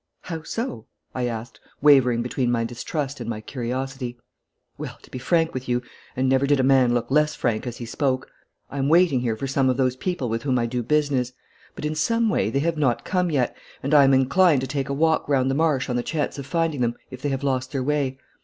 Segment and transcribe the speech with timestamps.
[0.21, 4.17] 'How so?' I asked, wavering between my distrust and my curiosity.
[4.75, 5.83] 'Well, to be frank with you'
[6.15, 8.27] and never did a man look less frank as he spoke
[8.71, 11.33] 'I am waiting here for some of those people with whom I do business;
[11.75, 14.89] but in some way they have not come yet, and I am inclined to take
[14.89, 17.71] a walk round the marsh on the chance of finding them, if they have lost
[17.71, 18.17] their way.